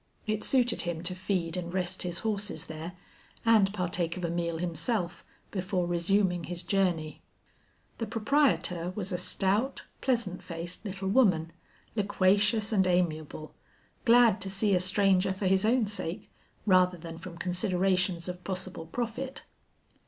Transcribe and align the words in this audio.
It 0.25 0.43
suited 0.43 0.81
him 0.81 1.03
to 1.03 1.13
feed 1.13 1.55
and 1.55 1.71
rest 1.71 2.01
his 2.01 2.17
horses 2.25 2.65
there, 2.65 2.93
and 3.45 3.71
partake 3.71 4.17
of 4.17 4.25
a 4.25 4.31
meal 4.31 4.57
himself, 4.57 5.23
before 5.51 5.85
resuming 5.85 6.45
his 6.45 6.63
journey. 6.63 7.21
The 7.99 8.07
proprietor 8.07 8.91
was 8.95 9.11
a 9.11 9.19
stout, 9.19 9.83
pleasant 10.01 10.41
faced 10.41 10.85
little 10.85 11.07
woman, 11.09 11.53
loquacious 11.95 12.71
and 12.71 12.87
amiable, 12.87 13.53
glad 14.03 14.41
to 14.41 14.49
see 14.49 14.73
a 14.73 14.79
stranger 14.79 15.33
for 15.33 15.45
his 15.45 15.63
own 15.65 15.85
sake 15.85 16.31
rather 16.65 16.97
than 16.97 17.19
from 17.19 17.37
considerations 17.37 18.27
of 18.27 18.43
possible 18.43 18.87
profit. 18.87 19.43